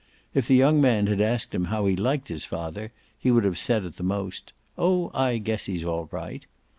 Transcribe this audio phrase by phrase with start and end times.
[0.33, 3.59] If the young man had asked him how he liked his father he would have
[3.59, 6.43] said at the most: "Oh I guess he's all right!"